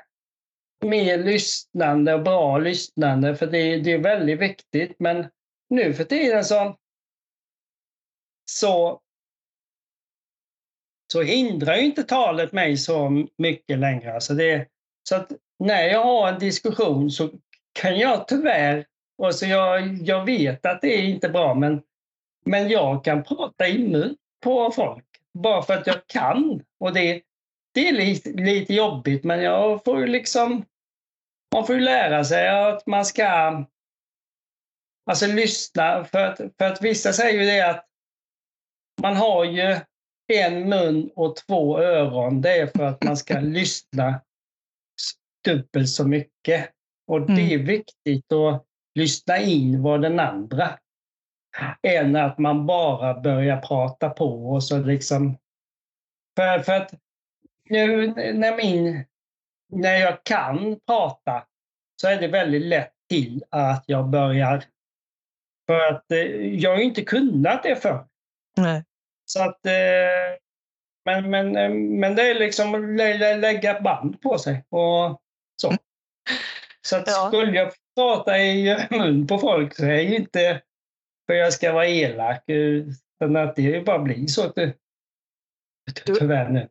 [0.85, 4.97] mer lyssnande och bra lyssnande, för det, det är väldigt viktigt.
[4.99, 5.27] Men
[5.71, 6.77] nu för tiden så,
[8.51, 9.01] så,
[11.13, 14.15] så hindrar ju inte talet mig så mycket längre.
[14.15, 14.69] Alltså det,
[15.09, 17.31] så att när jag har en diskussion så
[17.73, 18.87] kan jag tyvärr,
[19.23, 21.83] alltså jag, jag vet att det är inte bra, men,
[22.45, 26.63] men jag kan prata i mun på folk bara för att jag kan.
[26.81, 27.23] Och det,
[27.75, 30.65] det är lite, lite jobbigt, men jag får ju liksom...
[31.55, 33.27] Man får ju lära sig att man ska
[35.11, 36.05] alltså lyssna.
[36.05, 37.87] För att, för att vissa säger ju det att
[39.03, 39.77] man har ju
[40.33, 42.41] en mun och två öron.
[42.41, 44.21] Det är för att man ska lyssna
[45.45, 46.71] dubbelt så mycket.
[47.07, 47.67] Och det är mm.
[47.67, 50.79] viktigt att lyssna in vad den andra
[51.83, 55.39] än att man bara börjar prata på och så liksom...
[56.37, 56.95] För, för att
[57.65, 59.05] nu när, min,
[59.73, 61.45] när jag kan prata
[62.01, 64.65] så är det väldigt lätt till att jag börjar...
[65.67, 66.19] För att eh,
[66.55, 68.07] jag har inte kunnat det förr.
[68.57, 68.85] Nej.
[69.25, 69.67] Så att...
[69.67, 69.73] Eh,
[71.05, 75.21] men, men, eh, men det är liksom att lägga band på sig och
[75.63, 75.75] så.
[76.83, 77.29] Så att ja.
[77.29, 80.63] skulle jag prata i mun på folk så är det inte
[81.29, 84.53] för jag ska vara elak, utan att det bara blir så.
[86.05, 86.69] Tyvärr nu.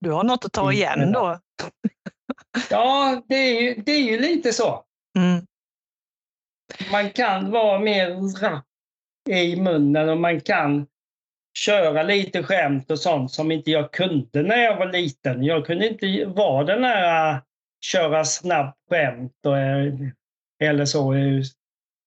[0.00, 1.38] Du har något att ta igen då?
[2.70, 4.84] Ja, det är ju, det är ju lite så.
[5.18, 5.46] Mm.
[6.92, 8.66] Man kan vara mer rapp
[9.28, 10.86] i munnen och man kan
[11.58, 15.42] köra lite skämt och sånt som inte jag kunde när jag var liten.
[15.44, 17.40] Jag kunde inte vara den här
[17.80, 19.56] köra snabbt skämt och,
[20.62, 21.14] eller så.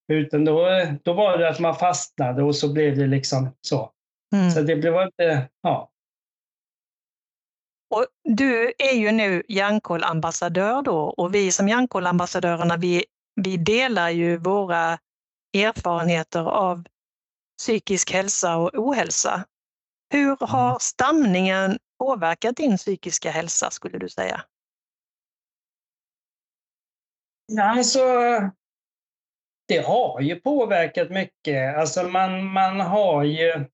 [0.07, 0.67] Utan då,
[1.03, 3.91] då var det att man fastnade och så blev det liksom så.
[4.35, 4.51] Mm.
[4.51, 5.89] Så det blev inte, ja.
[7.89, 14.37] Och du är ju nu Hjärnkoll-ambassadör då och vi som Hjärnkoll-ambassadörerna vi, vi delar ju
[14.37, 14.99] våra
[15.53, 16.83] erfarenheter av
[17.57, 19.45] psykisk hälsa och ohälsa.
[20.09, 20.79] Hur har mm.
[20.79, 24.43] stamningen påverkat din psykiska hälsa skulle du säga?
[27.45, 27.99] Ja, alltså,
[29.73, 31.77] det har ju påverkat mycket.
[31.77, 33.65] Alltså man, man har ju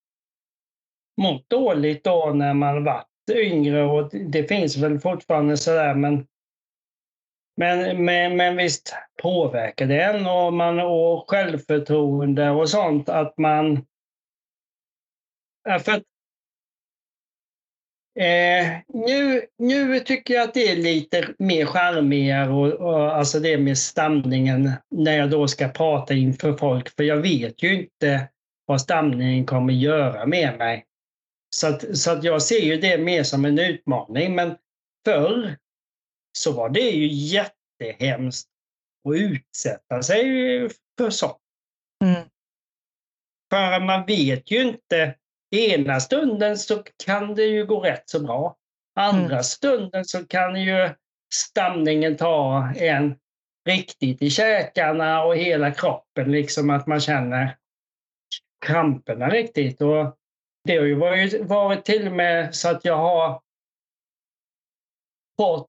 [1.22, 6.26] mått dåligt då när man varit yngre och det finns väl fortfarande sådär men
[7.58, 13.86] men, men, men visst påverkar det en och, man, och självförtroende och sånt att man...
[15.80, 16.04] För att,
[18.20, 23.58] eh, nu, nu tycker jag att det är lite mer charmigare och, och alltså det
[23.58, 28.30] med stamningen när jag då ska prata inför folk för jag vet ju inte
[28.66, 30.86] vad stamningen kommer göra med mig.
[31.56, 34.36] Så, att, så att jag ser ju det mer som en utmaning.
[34.36, 34.58] Men
[35.06, 35.58] förr
[36.38, 38.50] så var det ju jättehemskt
[39.10, 40.24] att utsätta sig
[40.98, 41.38] för sånt.
[42.04, 42.22] Mm.
[43.52, 45.16] För man vet ju inte.
[45.52, 48.56] Ena stunden så kan det ju gå rätt så bra.
[48.96, 49.44] Andra mm.
[49.44, 50.90] stunden så kan ju
[51.34, 53.16] stamningen ta en
[53.66, 57.58] riktigt i käkarna och hela kroppen, liksom att man känner
[58.66, 59.82] kramperna riktigt.
[59.82, 60.18] Och
[60.64, 63.42] det har ju varit, varit till och med så att jag har
[65.38, 65.69] fått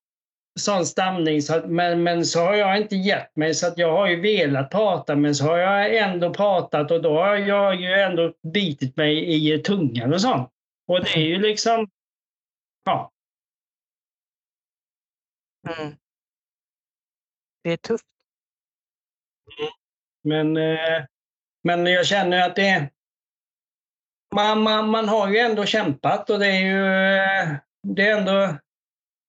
[0.61, 3.55] sån stamning, så att, men, men så har jag inte gett mig.
[3.55, 7.19] Så att jag har ju velat prata, men så har jag ändå pratat och då
[7.19, 10.51] har jag ju ändå bitit mig i tungan och sånt.
[10.87, 11.91] Och det är ju liksom,
[12.85, 13.13] ja.
[15.69, 15.95] Mm.
[17.63, 18.05] Det är tufft.
[20.23, 21.05] Men, eh,
[21.63, 22.91] men jag känner att det,
[24.35, 26.81] man, man, man har ju ändå kämpat och det är ju
[27.83, 28.59] det är ändå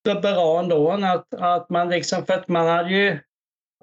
[0.03, 3.19] bra ändå att, att man liksom, för att man hade ju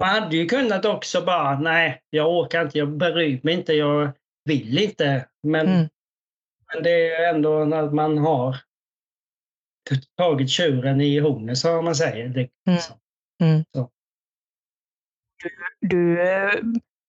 [0.00, 4.12] man hade ju kunnat också bara, nej, jag orkar inte, jag bryr mig inte, jag
[4.44, 5.28] vill inte.
[5.42, 5.88] Men, mm.
[6.74, 8.56] men det är ändå att man har
[10.16, 12.28] tagit tjuren i hornet, som man säger.
[12.28, 12.80] Det, mm.
[13.42, 13.64] Mm.
[15.42, 16.54] Du, du eh,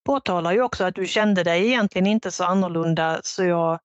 [0.06, 3.80] påtalar ju också att du kände dig egentligen inte så annorlunda, så jag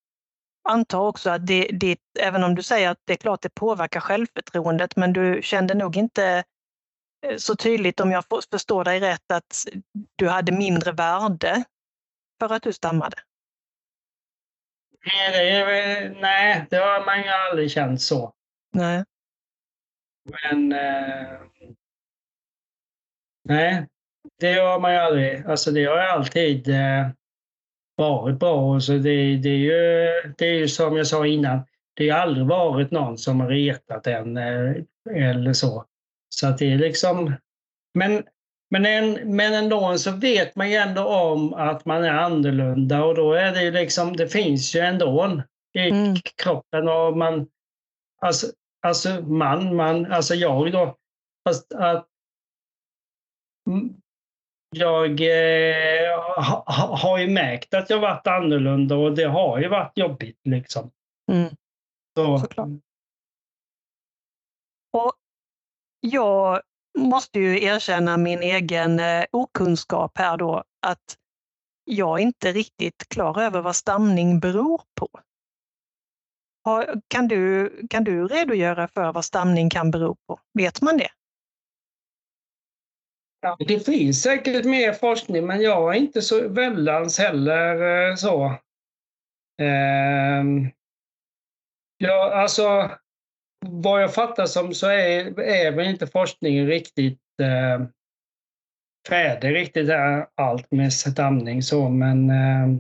[0.64, 4.00] antar också att det, det, även om du säger att det är klart det påverkar
[4.00, 6.44] självförtroendet, men du kände nog inte
[7.26, 9.66] eh, så tydligt, om jag förstår dig rätt, att
[10.16, 11.64] du hade mindre värde
[12.40, 13.16] för att du stammade?
[15.06, 18.34] Nej, det, nej, det har man ju aldrig känt så.
[18.72, 19.04] Nej.
[20.24, 20.72] Men...
[20.72, 21.40] Eh,
[23.44, 23.86] nej,
[24.38, 25.46] det har man ju aldrig.
[25.46, 26.68] Alltså det har alltid...
[26.68, 27.08] Eh,
[27.96, 28.80] varit bra.
[28.80, 31.60] Så det, det, är ju, det är ju som jag sa innan,
[31.94, 34.74] det har aldrig varit någon som har retat en eh,
[35.10, 35.84] eller så.
[36.28, 37.34] Så att det är liksom...
[37.94, 38.24] Men,
[38.70, 43.14] men, en, men ändå så vet man ju ändå om att man är annorlunda och
[43.14, 45.42] då är det liksom, det finns ju ändå
[45.74, 46.14] i mm.
[46.42, 47.46] kroppen och man...
[48.20, 48.46] Alltså,
[48.82, 50.96] alltså man, man, alltså jag då.
[51.48, 52.06] Fast att
[54.76, 56.64] jag eh, ha,
[56.96, 60.40] har ju märkt att jag varit annorlunda och det har ju varit jobbigt.
[60.44, 60.90] Liksom.
[61.32, 61.56] Mm.
[62.16, 62.46] Så,
[66.00, 66.60] jag
[66.98, 71.18] måste ju erkänna min egen eh, okunskap här då, att
[71.84, 75.08] jag inte riktigt klar över vad stamning beror på.
[76.64, 80.40] Har, kan, du, kan du redogöra för vad stamning kan bero på?
[80.54, 81.10] Vet man det?
[83.44, 88.44] Ja, det finns säkert mer forskning, men jag är inte så väldans heller eh, så.
[89.62, 90.44] Eh,
[91.98, 92.90] ja, alltså,
[93.66, 97.86] vad jag fattar som så är, är väl inte forskningen riktigt eh,
[99.08, 99.90] färdig riktigt
[100.34, 102.78] allt med stamning så, men eh,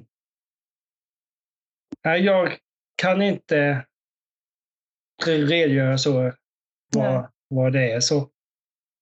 [2.16, 2.58] jag
[2.96, 3.86] kan inte
[5.26, 6.32] redogöra så
[6.96, 8.00] vad, vad det är.
[8.00, 8.33] så.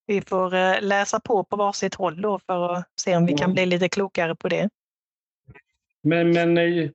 [0.07, 3.53] Vi får eh, läsa på på varsitt håll då för att se om vi kan
[3.53, 4.69] bli lite klokare på det.
[6.03, 6.91] Men, men, eh,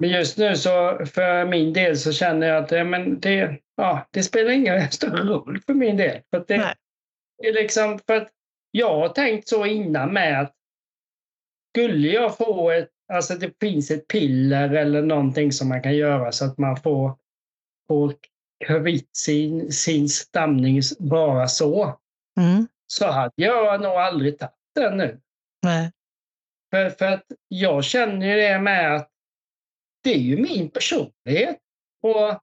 [0.00, 4.06] men just nu så för min del så känner jag att ja, men det, ja,
[4.10, 6.20] det spelar ingen större roll för min del.
[6.30, 6.74] För det,
[7.38, 8.28] det är liksom för att
[8.70, 10.54] jag har tänkt så innan med att
[11.72, 16.32] skulle jag få ett, alltså det finns ett piller eller någonting som man kan göra
[16.32, 17.16] så att man får,
[17.88, 18.14] får
[18.66, 21.98] kvitt sin, sin stamning bara så.
[22.38, 22.68] Mm.
[22.86, 25.20] Så hade jag nog aldrig tagit den nu.
[25.62, 25.92] Nej.
[26.70, 29.10] För, för att jag känner ju det med att
[30.02, 31.58] det är ju min personlighet.
[32.02, 32.42] Och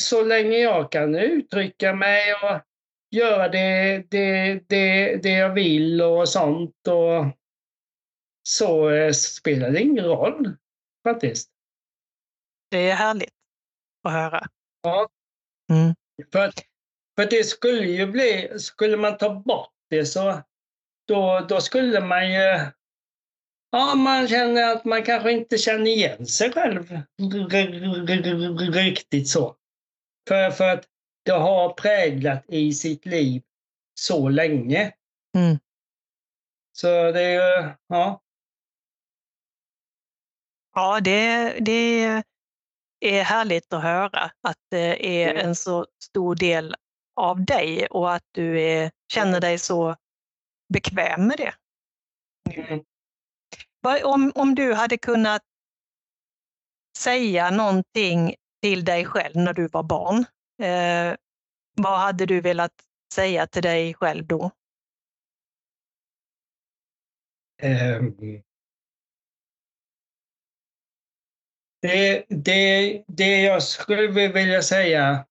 [0.00, 2.60] så länge jag kan uttrycka mig och
[3.10, 7.24] göra det, det, det, det jag vill och sånt och
[8.48, 10.56] så eh, spelar det ingen roll
[11.02, 11.50] faktiskt.
[12.70, 13.34] Det är härligt
[14.02, 14.46] att höra.
[14.82, 15.08] Ja.
[15.70, 15.94] Mm.
[16.32, 16.52] För,
[17.16, 20.42] för det skulle ju bli, skulle man ta bort det så
[21.08, 22.70] då, då skulle man ju
[23.70, 27.02] Ja, man känner att man kanske inte känner igen sig själv
[28.72, 29.56] riktigt så.
[30.28, 30.84] För, för att
[31.24, 33.42] det har präglat i sitt liv
[34.00, 34.92] så länge.
[35.36, 35.58] Mm.
[36.72, 38.22] Så det är ju, ja.
[40.74, 42.22] Ja, det, det
[43.00, 46.74] är härligt att höra att det är en så stor del
[47.16, 49.96] av dig och att du är, känner dig så
[50.72, 51.54] bekväm med det.
[52.54, 52.84] Mm.
[54.04, 55.42] Om, om du hade kunnat
[56.98, 60.24] säga någonting till dig själv när du var barn,
[60.62, 61.16] eh,
[61.76, 62.72] vad hade du velat
[63.14, 64.50] säga till dig själv då?
[67.62, 68.16] Um,
[71.82, 75.26] det, det, det jag skulle vilja säga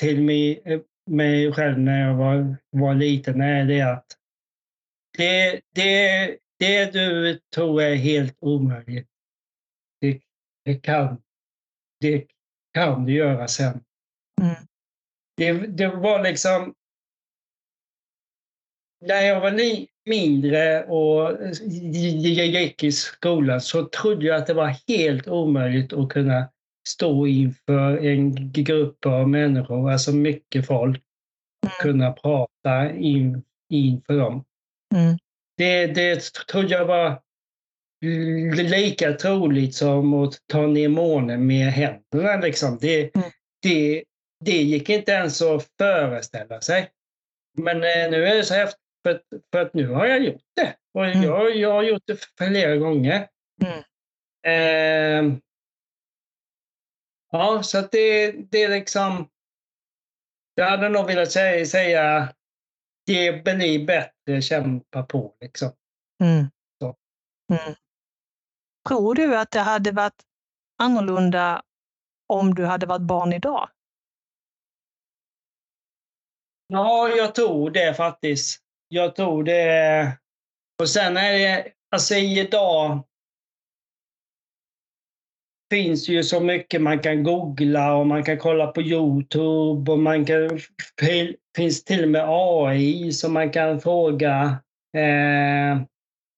[0.00, 0.62] till mig,
[1.06, 4.06] mig själv när jag var, var liten är det att
[5.18, 9.08] det, det, det du tror är helt omöjligt,
[10.00, 10.20] det,
[10.64, 11.22] det, kan,
[12.00, 12.26] det
[12.74, 13.84] kan du göra sen.
[14.40, 14.54] Mm.
[15.36, 16.74] Det, det var liksom...
[19.06, 24.76] När jag var ni, mindre och gick i skolan så trodde jag att det var
[24.88, 26.50] helt omöjligt att kunna
[26.88, 31.02] stå inför en grupp av människor, alltså mycket folk,
[31.66, 31.72] mm.
[31.80, 34.44] kunna prata in, inför dem.
[34.94, 35.18] Mm.
[35.56, 37.20] Det, det trodde jag var
[38.62, 42.36] lika troligt som att ta ner månen med händerna.
[42.36, 42.78] Liksom.
[42.80, 43.30] Det, mm.
[43.62, 44.04] det,
[44.44, 46.88] det gick inte ens att föreställa sig.
[47.58, 49.20] Men eh, nu är det så häftigt för
[49.52, 50.74] för att nu har jag gjort det.
[50.94, 51.22] Och mm.
[51.22, 53.28] jag, jag har gjort det flera gånger.
[54.46, 55.34] Eh,
[57.30, 59.28] ja, så att det, det är liksom...
[60.54, 62.34] Jag hade nog velat säga, säga
[63.06, 65.72] det blir bättre, kämpa på liksom.
[66.22, 66.46] Mm.
[67.50, 67.74] Mm.
[68.88, 70.22] Tror du att det hade varit
[70.78, 71.62] annorlunda
[72.26, 73.70] om du hade varit barn idag?
[76.66, 78.62] Ja, jag tror det faktiskt.
[78.88, 80.18] Jag tror det.
[80.80, 83.04] Och sen är det, alltså idag
[85.70, 90.24] finns ju så mycket man kan googla och man kan kolla på Youtube och man
[90.24, 90.60] kan,
[91.56, 94.58] finns till och med AI som man kan fråga.
[94.96, 95.82] Eh,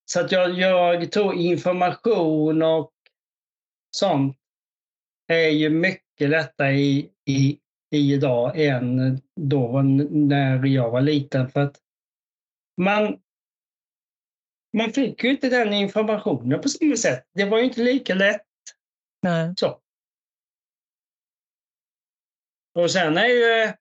[0.05, 2.93] så att jag, jag tror information och
[3.97, 4.37] sånt
[5.29, 7.59] är ju mycket lättare i, i,
[7.91, 11.49] idag än då när jag var liten.
[11.49, 11.77] För att
[12.81, 13.19] man,
[14.77, 17.25] man fick ju inte den informationen på samma sätt.
[17.35, 18.43] Det var ju inte lika lätt.
[19.23, 19.55] Nej.
[19.57, 19.79] Så.
[22.75, 23.75] Och sen är ju, eh,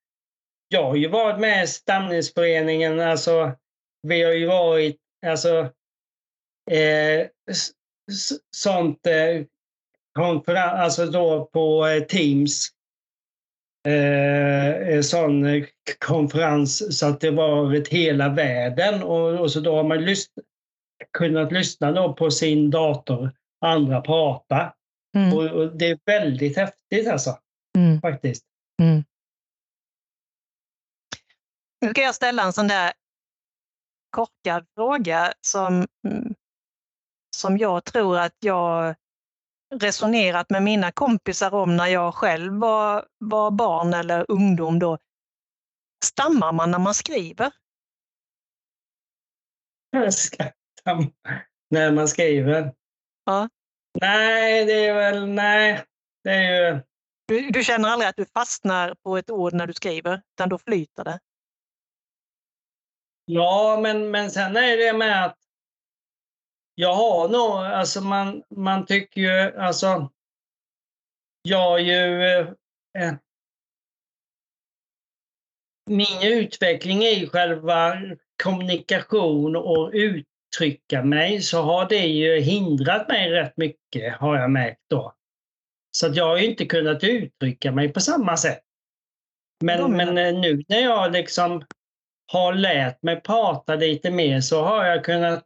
[0.67, 3.51] jag har ju varit med i stamningsföreningen, alltså
[4.07, 5.59] vi har ju varit, alltså
[6.71, 7.27] eh,
[8.55, 9.45] sånt eh,
[10.13, 12.69] konferens, alltså då på eh, Teams
[13.87, 15.65] eh, en sån eh,
[15.99, 20.41] konferens så att det varit hela världen och, och så då har man lyssn
[21.17, 23.31] kunnat lyssna då på sin dator,
[23.65, 24.73] andra prata.
[25.15, 25.33] Mm.
[25.37, 27.37] Och, och, det är väldigt häftigt alltså,
[27.77, 28.01] Mm.
[28.01, 28.45] faktiskt.
[28.81, 29.03] Mm.
[31.81, 32.93] Nu ska jag ställa en sån där
[34.09, 36.35] korkad fråga som, mm,
[37.35, 38.95] som jag tror att jag
[39.75, 44.79] resonerat med mina kompisar om när jag själv var, var barn eller ungdom.
[44.79, 44.97] Då.
[46.05, 47.51] Stammar man när man skriver?
[51.69, 52.73] När man skriver.
[53.25, 53.49] Ja.
[54.01, 55.83] Nej, det är väl, nej.
[56.23, 56.79] Det är ju,
[57.27, 60.57] Du, du känner aldrig att du fastnar på ett ord när du skriver, utan då
[60.57, 61.19] flyter det?
[63.25, 65.37] ja, men, men sen är det med att
[66.75, 70.11] jag har nog, alltså man, man tycker ju, alltså
[71.41, 72.39] jag är ju
[72.97, 73.13] eh,
[75.85, 77.93] min utveckling i själva
[78.43, 79.93] kommunikation och
[80.51, 85.13] uttrycka mig så har det ju hindrat mig rätt mycket har jag märkt då.
[85.91, 88.61] Så att jag har ju inte kunnat uttrycka mig på samma sätt.
[89.63, 91.65] Men, men eh, nu när jag liksom
[92.31, 95.45] har lärt mig prata lite mer så har jag kunnat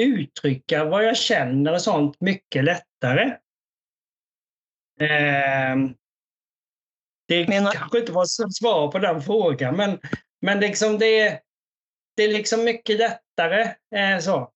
[0.00, 3.36] uttrycka vad jag känner och sånt mycket lättare.
[5.00, 5.94] Ehm,
[7.28, 9.98] det Menar- kanske inte var svar på den frågan, men,
[10.40, 11.40] men liksom det,
[12.16, 13.23] det är liksom mycket lättare.
[13.38, 14.52] Eh, så.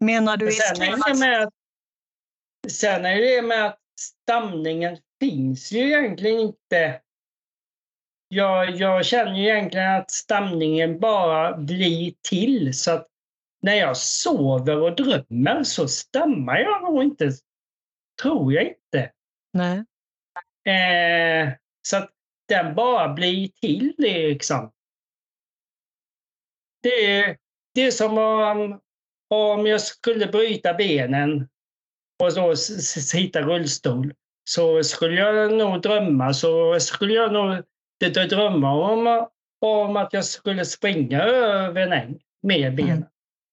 [0.00, 1.54] Menar du i Sen är, att,
[2.68, 7.00] sen är det med att stamningen finns ju egentligen inte.
[8.28, 13.06] Jag, jag känner ju egentligen att stamningen bara blir till så att
[13.62, 17.30] när jag sover och drömmer så stammar jag nog inte.
[18.22, 19.12] Tror jag inte.
[19.52, 19.84] Nej.
[20.74, 21.52] Eh,
[21.82, 22.10] så att
[22.48, 24.72] den bara blir till liksom.
[26.82, 27.36] Det är,
[27.78, 28.80] det är som om,
[29.30, 31.48] om jag skulle bryta benen
[32.22, 34.14] och s- sitta rullstol.
[34.44, 37.62] Så skulle jag nog drömma, så skulle jag nog
[38.00, 39.28] d- drömma om,
[39.60, 43.06] om att jag skulle springa över en äng med benen,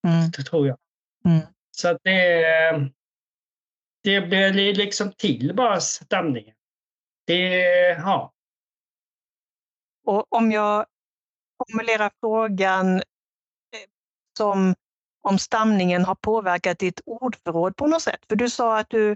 [0.07, 0.31] Mm.
[0.37, 0.77] det tror jag.
[1.25, 1.41] Mm.
[1.71, 2.89] Så att det,
[4.03, 6.55] det blir liksom till bara stamningen.
[7.27, 7.59] Det,
[7.89, 8.33] ja.
[10.05, 10.85] Och om jag
[11.57, 13.01] formulerar frågan
[14.37, 14.75] som
[15.21, 18.19] om stamningen har påverkat ditt ordförråd på något sätt.
[18.29, 19.15] För du sa att du,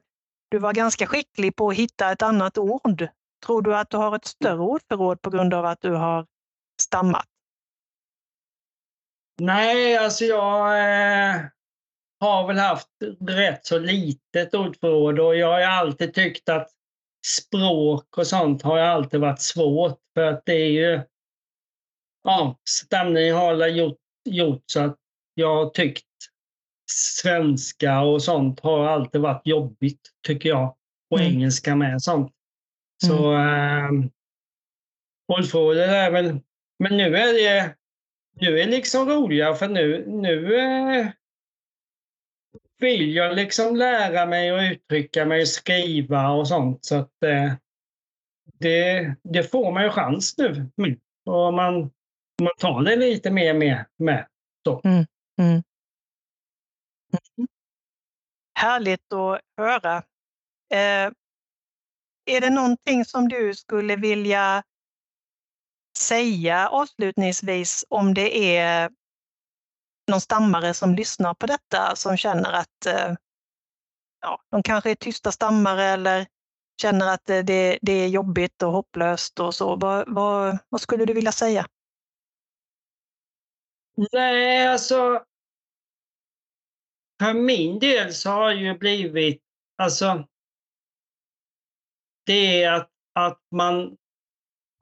[0.52, 3.08] du var ganska skicklig på att hitta ett annat ord.
[3.46, 6.26] Tror du att du har ett större ordförråd på grund av att du har
[6.82, 7.26] stammat?
[9.42, 11.42] Nej, alltså jag eh,
[12.20, 12.88] har väl haft
[13.28, 16.72] rätt så litet ordförråd och jag har ju alltid tyckt att
[17.28, 21.02] språk och sånt har ju alltid varit svårt för att det är ju...
[22.24, 23.98] Ja, stamningen har väl gjort,
[24.30, 24.98] gjort så att
[25.40, 26.06] jag har tyckt
[26.92, 30.76] svenska och sånt har alltid varit jobbigt, tycker jag.
[31.12, 31.32] Och Mm.
[31.32, 32.32] engelska med sånt.
[33.06, 33.90] Så eh,
[35.28, 36.40] ordförrådet är väl...
[36.80, 37.76] Men nu är det
[38.42, 41.08] nu är det liksom roligare för nu, nu eh,
[42.80, 46.86] vill jag liksom lära mig att uttrycka mig, skriva och sånt.
[46.86, 47.54] Så att eh,
[48.60, 50.70] det, det får man ju chans nu.
[50.78, 51.00] Mm.
[51.26, 51.92] Och man,
[52.42, 53.86] man tar det lite mer med.
[53.98, 54.28] med.
[54.84, 55.06] Mm.
[55.40, 55.64] Mm.
[58.54, 59.98] Härligt att höra.
[60.72, 61.12] Eh,
[62.26, 64.64] är det någonting som du skulle vilja
[65.98, 68.90] säga avslutningsvis om det är
[70.12, 73.14] någon stammare som lyssnar på detta som känner att eh,
[74.22, 76.28] ja, de kanske är tysta stammare eller
[76.82, 79.76] känner att det, det, det är jobbigt och hopplöst och så.
[79.76, 81.66] Vad, vad, vad skulle du vilja säga?
[84.12, 85.24] Nej, alltså.
[87.22, 89.42] För min del så har det ju blivit,
[89.78, 90.26] alltså.
[92.26, 93.76] Det är att, att man,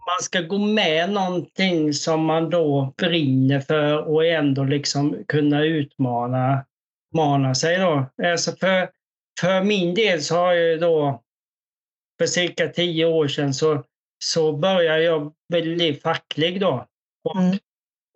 [0.06, 6.66] man ska gå med någonting som man då brinner för och ändå liksom kunna utmana
[7.16, 8.06] mana sig då.
[8.24, 8.90] Alltså för,
[9.40, 11.24] för min del så har jag då
[12.20, 13.84] för cirka tio år sedan så,
[14.24, 16.88] så började jag bli facklig då.
[17.24, 17.58] Och, Mm.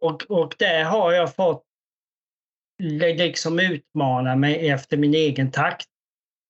[0.02, 1.64] och, och där har jag fått
[2.82, 5.88] liksom utmana mig efter min egen takt.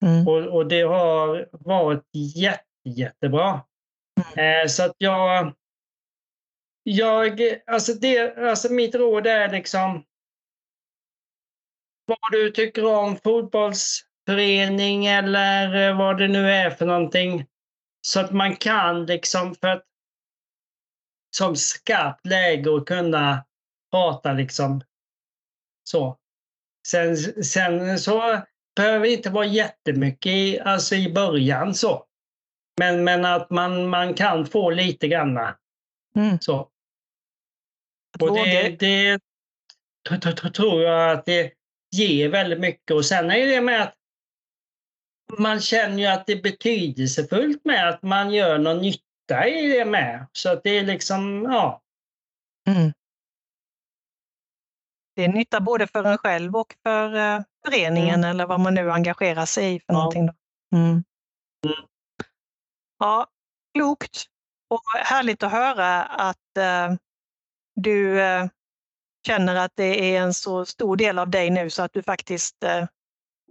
[0.05, 0.27] Mm.
[0.27, 3.61] Och, och det har varit jätte, jättebra.
[4.35, 5.53] Eh, så att jag...
[6.83, 10.03] jag alltså, det, alltså mitt råd är liksom
[12.05, 17.45] vad du tycker om fotbollsförening eller vad det nu är för någonting.
[18.07, 19.83] Så att man kan liksom, för att
[21.35, 23.45] som skarpt läge att kunna
[23.91, 24.83] prata liksom
[25.83, 26.17] så.
[26.87, 28.41] Sen, sen så
[28.75, 32.05] behöver det inte vara jättemycket i, alltså i början så.
[32.79, 35.57] Men, men att man, man kan få lite granna.
[36.15, 36.39] Mm.
[36.39, 36.67] Så.
[38.19, 39.19] Och det, det
[40.53, 41.53] tror jag att det
[41.95, 42.91] ger väldigt mycket.
[42.91, 43.95] Och sen är det med att
[45.37, 49.85] man känner ju att det är betydelsefullt med att man gör någon nytta i det
[49.85, 50.27] med.
[50.31, 51.81] Så att det är liksom, ja.
[52.67, 52.93] Mm.
[55.21, 58.29] Det är nytta både för en själv och för uh, föreningen mm.
[58.29, 59.93] eller vad man nu engagerar sig i för ja.
[59.93, 60.25] någonting.
[60.25, 60.33] Då.
[60.77, 61.03] Mm.
[62.99, 63.27] Ja,
[63.73, 64.25] klokt
[64.69, 66.97] och härligt att höra att uh,
[67.75, 68.47] du uh,
[69.27, 72.57] känner att det är en så stor del av dig nu så att du faktiskt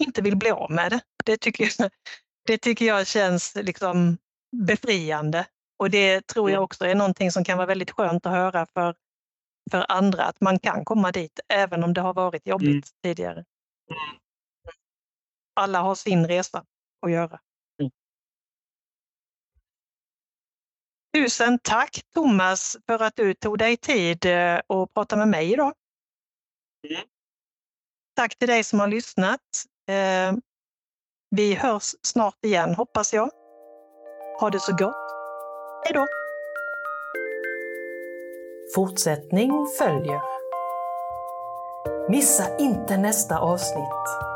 [0.01, 1.01] inte vill bli av med det.
[1.25, 1.91] Det tycker jag,
[2.47, 4.19] det tycker jag känns liksom
[4.67, 5.47] befriande.
[5.79, 8.95] Och det tror jag också är någonting som kan vara väldigt skönt att höra för,
[9.71, 12.83] för andra, att man kan komma dit även om det har varit jobbigt mm.
[13.03, 13.45] tidigare.
[15.55, 16.65] Alla har sin resa
[17.07, 17.41] att göra.
[17.81, 17.91] Mm.
[21.15, 25.73] Tusen tack Thomas för att du tog dig tid att eh, prata med mig idag.
[26.89, 27.03] Mm.
[28.15, 29.41] Tack till dig som har lyssnat.
[29.89, 30.33] Eh,
[31.31, 33.31] vi hörs snart igen hoppas jag.
[34.41, 34.95] Ha det så gott.
[35.85, 36.20] Hej då!
[38.75, 40.21] Fortsättning följer.
[42.09, 44.30] Missa inte nästa avsnitt.